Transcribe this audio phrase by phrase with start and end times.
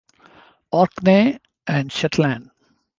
[0.71, 2.49] Orkney and Shetland.